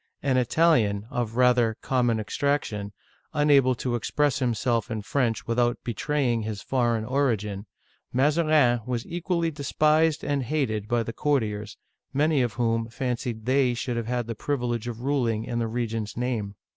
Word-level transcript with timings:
An 0.23 0.35
Italian, 0.37 1.05
of 1.11 1.35
rather 1.35 1.77
common 1.83 2.17
extrac 2.17 2.63
tion, 2.63 2.91
unable 3.35 3.75
to 3.75 3.93
express 3.93 4.39
himself 4.39 4.89
in 4.89 5.03
French 5.03 5.45
without 5.45 5.77
betraying 5.83 6.41
his 6.41 6.63
foreign 6.63 7.05
origin, 7.05 7.67
Mazarin 8.11 8.81
was 8.87 9.05
equally 9.05 9.51
despised 9.51 10.23
and 10.23 10.41
hated 10.41 10.87
by 10.87 11.03
the 11.03 11.13
courtiers, 11.13 11.77
many 12.13 12.41
of 12.41 12.53
whom 12.53 12.89
fancied 12.89 13.45
they 13.45 13.75
should 13.75 13.95
have 13.95 14.07
had 14.07 14.25
the 14.25 14.33
privilege 14.33 14.87
of 14.87 15.01
ruling 15.01 15.43
in 15.43 15.59
the 15.59 15.67
regent's 15.67 16.17
name. 16.17 16.55